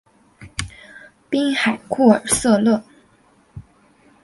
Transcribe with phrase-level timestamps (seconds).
[1.29, 2.83] 滨海库尔瑟勒。